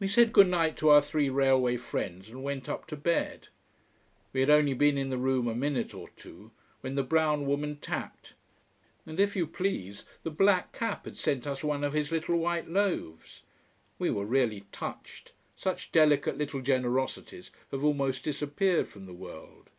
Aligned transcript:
We 0.00 0.08
said 0.08 0.32
Good 0.32 0.48
night 0.48 0.76
to 0.78 0.88
our 0.88 1.00
three 1.00 1.30
railway 1.30 1.76
friends, 1.76 2.28
and 2.28 2.42
went 2.42 2.68
up 2.68 2.88
to 2.88 2.96
bed. 2.96 3.46
We 4.32 4.40
had 4.40 4.50
only 4.50 4.72
been 4.74 4.98
in 4.98 5.10
the 5.10 5.16
room 5.16 5.46
a 5.46 5.54
minute 5.54 5.94
or 5.94 6.08
two, 6.16 6.50
when 6.80 6.96
the 6.96 7.04
brown 7.04 7.46
woman 7.46 7.76
tapped: 7.76 8.34
and 9.06 9.20
if 9.20 9.36
you 9.36 9.46
please, 9.46 10.04
the 10.24 10.32
black 10.32 10.72
cap 10.72 11.04
had 11.04 11.16
sent 11.16 11.46
us 11.46 11.62
one 11.62 11.84
of 11.84 11.92
his 11.92 12.10
little 12.10 12.36
white 12.36 12.68
loaves. 12.68 13.42
We 13.96 14.10
were 14.10 14.26
really 14.26 14.64
touched. 14.72 15.30
Such 15.54 15.92
delicate 15.92 16.36
little 16.36 16.60
generosities 16.60 17.52
have 17.70 17.84
almost 17.84 18.24
disappeared 18.24 18.88
from 18.88 19.06
the 19.06 19.14
world. 19.14 19.70